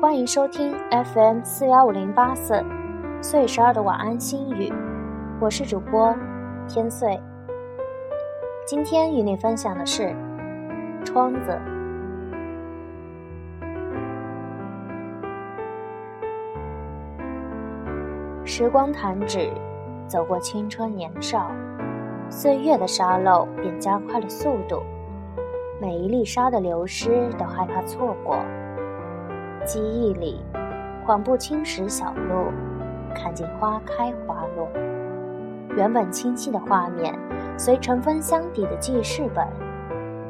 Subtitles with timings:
[0.00, 0.72] 欢迎收听
[1.12, 2.64] FM 四幺五零八四
[3.20, 4.72] 岁十二的晚安心语，
[5.40, 6.14] 我是主播
[6.68, 7.20] 天岁。
[8.64, 10.14] 今天与你分享的是
[11.04, 11.58] 窗子。
[18.44, 19.50] 时光弹指，
[20.06, 21.50] 走过青春年少，
[22.30, 24.80] 岁月的沙漏便加快了速度。
[25.80, 28.38] 每一粒沙的流失，都害怕错过。
[29.64, 30.40] 记忆里，
[31.04, 32.52] 缓步青石小路，
[33.14, 34.68] 看见花开花落。
[35.76, 37.14] 原本清晰的画面，
[37.56, 39.46] 随尘封箱底的记事本，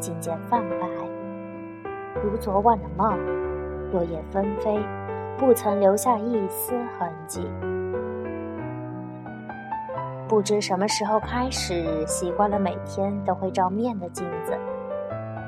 [0.01, 0.87] 渐渐泛白，
[2.23, 3.19] 如昨晚的梦。
[3.91, 4.79] 落叶纷飞，
[5.39, 7.49] 不曾留下一丝痕迹。
[10.29, 14.53] 不知什么时候开始，习惯了每天都会照面的镜子。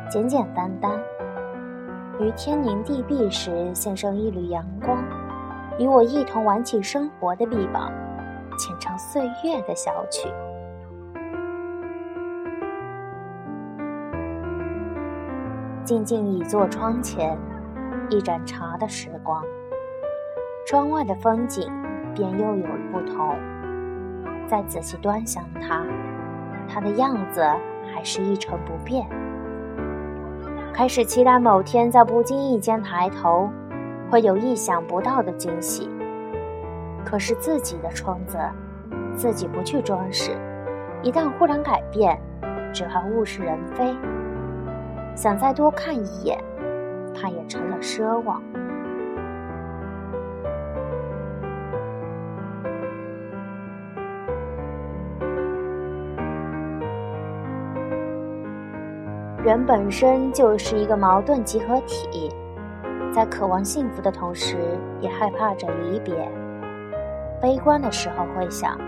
[0.09, 0.91] 简简单单，
[2.21, 5.03] 于天宁地闭时献上一缕阳光，
[5.79, 7.91] 与我一同挽起生活的臂膀，
[8.59, 10.29] 浅唱岁月的小曲。
[15.83, 17.39] 静静倚坐窗前，
[18.11, 19.43] 一盏茶的时光，
[20.67, 21.73] 窗外的风景
[22.15, 23.35] 便又有了不同。
[24.47, 25.87] 再仔细端详它，
[26.69, 27.43] 它的样子
[27.95, 29.09] 还是一成不变。
[30.73, 33.51] 开始期待某天在不经意间抬头，
[34.11, 35.91] 会有意想不到的惊喜。
[37.05, 38.39] 可是自己的窗子，
[39.15, 40.31] 自己不去装饰，
[41.03, 42.19] 一旦忽然改变，
[42.73, 43.95] 只怕物是人非。
[45.15, 46.39] 想再多看一眼，
[47.15, 48.41] 怕也成了奢望。
[59.43, 62.31] 人本身就是一个矛盾集合体，
[63.11, 66.15] 在渴望幸福的同时，也害怕着离别。
[67.41, 68.79] 悲观的时候会想，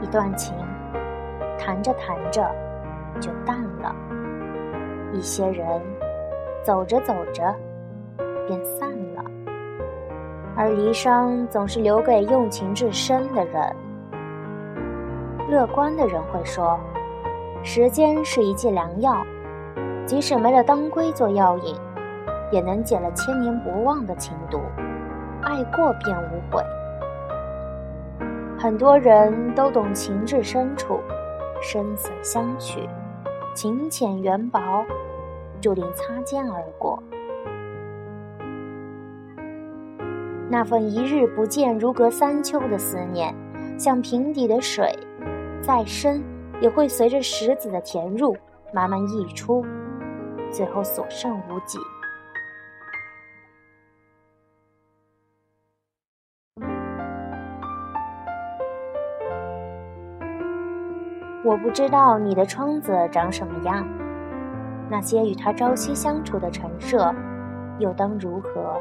[0.00, 0.54] 一段情，
[1.58, 2.48] 谈着谈着
[3.20, 3.92] 就淡了；
[5.12, 5.82] 一些人，
[6.62, 7.52] 走着走着
[8.46, 9.24] 便散了。
[10.56, 13.76] 而离伤总是留给用情至深的人。
[15.50, 16.78] 乐观的人会说，
[17.64, 19.26] 时间是一剂良药。
[20.06, 21.74] 即使没了当归做药引，
[22.52, 24.60] 也能解了千年不忘的情毒。
[25.42, 26.62] 爱过便无悔。
[28.56, 31.00] 很多人都懂情至深处，
[31.60, 32.88] 生死相许，
[33.52, 34.60] 情浅缘薄，
[35.60, 37.02] 注定擦肩而过。
[40.48, 43.34] 那份一日不见如隔三秋的思念，
[43.76, 44.96] 像瓶底的水，
[45.60, 46.22] 再深
[46.60, 48.36] 也会随着石子的填入，
[48.72, 49.64] 慢慢溢出。
[50.50, 51.78] 最后所剩无几。
[61.44, 63.86] 我不知道你的窗子长什么样，
[64.90, 67.14] 那些与他朝夕相处的陈设，
[67.78, 68.80] 又当如何？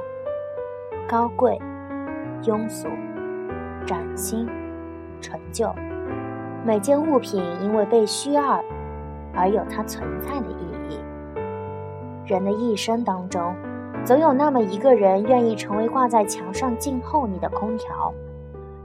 [1.07, 1.61] 高贵、
[2.41, 2.87] 庸俗、
[3.85, 4.47] 崭新、
[5.21, 5.71] 陈旧，
[6.65, 8.63] 每件物品因为被需要
[9.35, 10.74] 而有它存在的意义。
[12.25, 13.53] 人的一生当中，
[14.03, 18.11] 总有那么一个人愿意成为挂在墙上静候你的空调，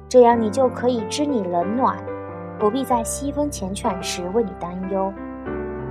[0.09, 1.97] 这样你就可以知你冷暖，
[2.59, 5.13] 不必在西风缱绻时为你担忧。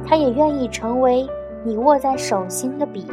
[0.05, 1.27] 他也愿意成为
[1.63, 3.07] 你握在手心的笔，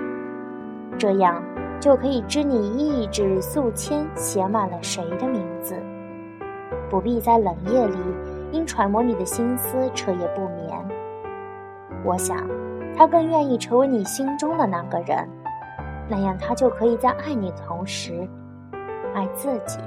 [0.99, 1.43] 这样
[1.81, 5.75] 就可以知你一纸素签写满了谁的名字，
[6.91, 7.99] 不必在冷夜里
[8.53, 10.79] 因揣摩你的心思彻夜不眠。
[12.05, 12.37] 我想。
[12.97, 15.29] 他更愿意成为你心中的那个人，
[16.09, 18.27] 那样他就可以在爱你的同时，
[19.15, 19.79] 爱自己。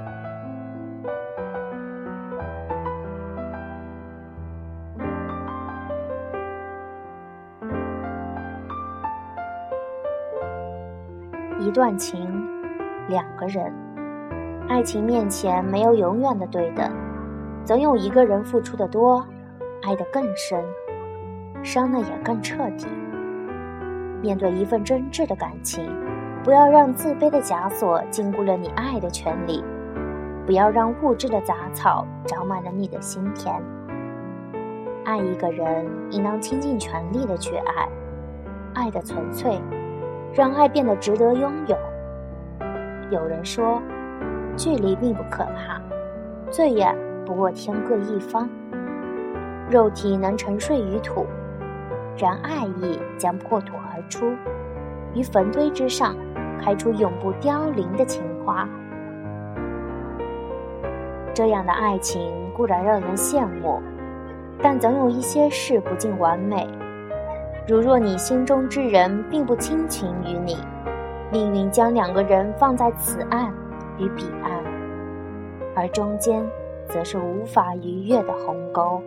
[11.58, 12.48] 一段情，
[13.08, 13.72] 两个人，
[14.68, 16.88] 爱情面前没有永远的对等，
[17.64, 19.26] 总有一个人付出的多，
[19.82, 20.64] 爱得更深。
[21.62, 22.86] 伤的也更彻底。
[24.22, 25.90] 面对一份真挚的感情，
[26.44, 29.64] 不要让自卑的枷锁禁锢了你爱的权利，
[30.44, 33.54] 不要让物质的杂草长满了你的心田。
[35.04, 37.88] 爱一个人，应当倾尽全力的去爱，
[38.74, 39.58] 爱的纯粹，
[40.34, 41.76] 让爱变得值得拥有。
[43.10, 43.80] 有人说，
[44.56, 45.80] 距离并不可怕，
[46.50, 48.48] 最远不过天各一方。
[49.70, 51.24] 肉体能沉睡于土。
[52.20, 54.32] 然爱意将破土而出，
[55.14, 56.14] 于坟堆之上，
[56.60, 58.68] 开出永不凋零的情花。
[61.32, 63.80] 这样的爱情固然让人羡慕，
[64.62, 66.68] 但总有一些事不尽完美。
[67.66, 70.58] 如若你心中之人并不倾情于你，
[71.30, 73.52] 命运将两个人放在此岸
[73.98, 74.52] 与彼岸，
[75.74, 76.44] 而中间
[76.88, 79.00] 则是无法逾越的鸿沟。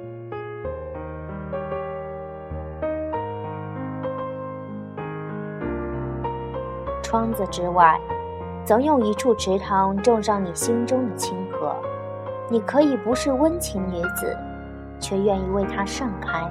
[7.14, 8.02] 窗子之外，
[8.66, 11.76] 总有一处池塘种上你心中的清河。
[12.50, 14.36] 你可以不是温情女子，
[15.00, 16.42] 却愿意为它盛开。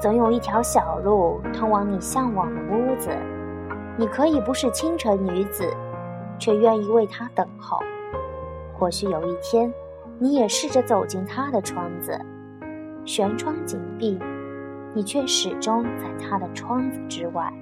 [0.00, 3.10] 总有一条小路通往你向往的屋子。
[3.98, 5.70] 你可以不是清晨女子，
[6.38, 7.78] 却愿意为它等候。
[8.78, 9.70] 或许有一天，
[10.18, 12.18] 你也试着走进他的窗子，
[13.04, 14.18] 悬窗紧闭，
[14.94, 17.52] 你却始终在他的窗子之外。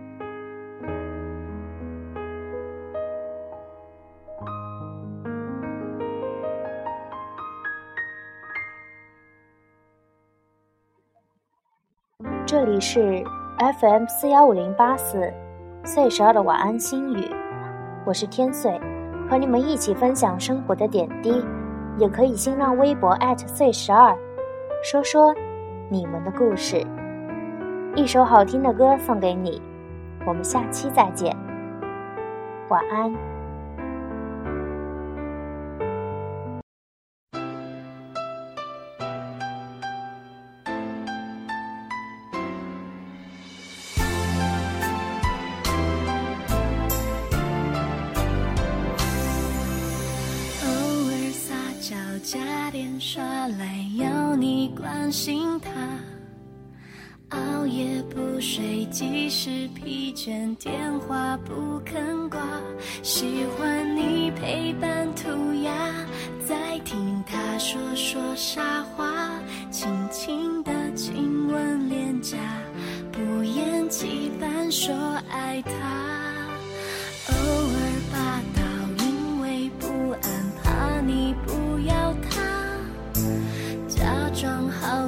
[12.50, 13.22] 这里是
[13.78, 15.32] FM 四幺五零八四
[15.84, 17.30] 岁十二的晚安心语，
[18.04, 18.76] 我是天岁，
[19.30, 21.44] 和你们一起分享生活的点滴，
[21.96, 23.16] 也可以新浪微博
[23.46, 24.16] 岁十二，
[24.82, 25.32] 说说
[25.88, 26.84] 你们的故事。
[27.94, 29.62] 一首好听的歌送给你，
[30.26, 31.36] 我们下期再见，
[32.68, 33.14] 晚安。
[53.00, 55.70] 耍赖要你关心他，
[57.30, 62.38] 熬夜不睡，即使疲倦，电话不肯挂。
[63.02, 65.72] 喜欢你陪伴涂鸦，
[66.46, 69.30] 在听他说说傻话，
[69.70, 72.36] 轻轻的亲吻脸颊，
[73.10, 74.94] 不厌其烦说
[75.30, 76.29] 爱他。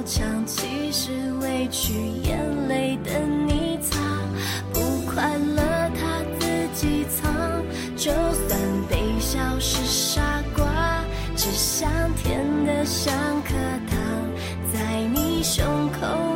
[0.05, 1.11] 唱，其实
[1.41, 3.99] 委屈，眼泪等你擦。
[4.73, 5.61] 不快乐
[5.95, 7.31] 他自己藏，
[7.95, 8.59] 就算
[8.89, 10.21] 被笑是傻
[10.55, 11.03] 瓜，
[11.35, 13.13] 只想甜的像
[13.43, 13.53] 颗
[13.89, 13.97] 糖，
[14.73, 15.63] 在你胸
[15.93, 16.32] 口。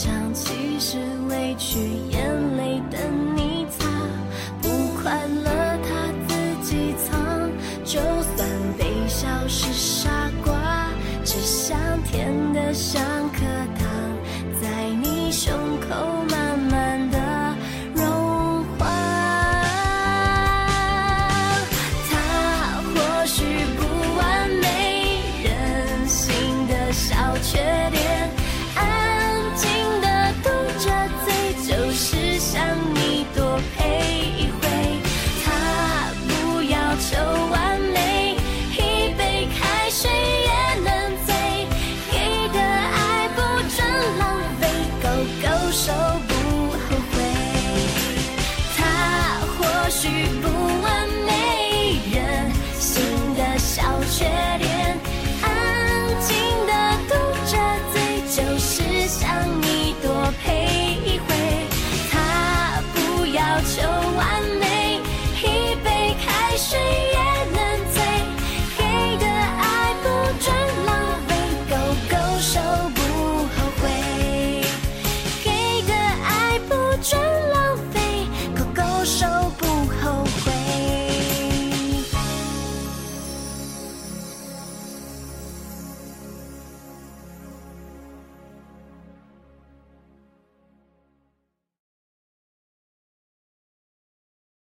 [0.00, 0.96] 唱起是
[1.28, 1.80] 委屈，
[2.12, 3.00] 眼泪等
[3.36, 3.88] 你擦，
[4.62, 4.68] 不
[5.02, 5.50] 快乐
[5.82, 5.88] 他
[6.28, 7.50] 自己藏，
[7.84, 10.08] 就算被笑是傻
[10.44, 10.88] 瓜，
[11.24, 13.02] 只想甜的像
[13.32, 13.40] 颗
[13.76, 13.77] 糖。
[59.08, 59.26] 想
[59.62, 60.77] 你多陪。